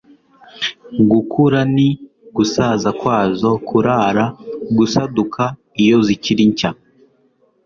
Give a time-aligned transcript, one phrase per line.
[1.11, 1.87] Gukura ni
[2.35, 4.25] Gusaza kwazo Kurara
[4.77, 5.43] Gusaduka
[5.83, 6.71] iyo zikiri nshya